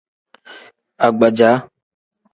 Agbaja. 1.05 1.51